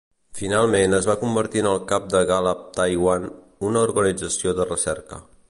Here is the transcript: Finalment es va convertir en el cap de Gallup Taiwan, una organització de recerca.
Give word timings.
Finalment 0.37 0.95
es 0.99 1.07
va 1.09 1.15
convertir 1.23 1.61
en 1.63 1.69
el 1.73 1.77
cap 1.91 2.07
de 2.15 2.23
Gallup 2.33 2.65
Taiwan, 2.79 3.29
una 3.71 3.87
organització 3.91 4.57
de 4.63 4.71
recerca. 4.73 5.23